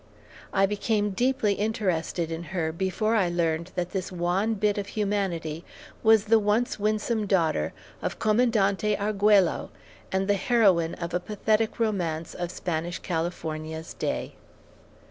I 0.51 0.65
became 0.65 1.11
deeply 1.11 1.53
interested 1.53 2.31
in 2.31 2.45
her 2.57 2.71
before 2.71 3.15
I 3.15 3.29
learned 3.29 3.69
that 3.75 3.91
this 3.91 4.11
wan 4.11 4.55
bit 4.55 4.79
of 4.79 4.87
humanity 4.87 5.63
was 6.01 6.23
the 6.25 6.39
once 6.39 6.79
winsome 6.79 7.27
daughter 7.27 7.71
of 8.01 8.17
Commandante 8.17 8.97
Arguello, 8.97 9.69
and 10.11 10.27
the 10.27 10.33
heroine 10.33 10.95
of 10.95 11.13
a 11.13 11.19
pathetic 11.19 11.79
romance 11.79 12.33
of 12.33 12.49
Spanish 12.49 12.97
California's 12.97 13.93
day. 13.93 14.33